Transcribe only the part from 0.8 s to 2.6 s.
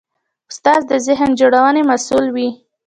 د ذهن جوړونې مسوول وي.